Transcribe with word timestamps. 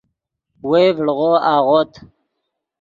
وئے 0.69 0.83
ڤڑغو 0.97 1.31
اغوت 1.53 1.91